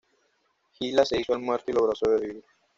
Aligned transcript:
Gila 0.79 1.05
se 1.05 1.21
hizo 1.21 1.33
el 1.33 1.41
muerto 1.41 1.69
y 1.71 1.75
logró 1.75 1.93
sobrevivir. 1.93 2.43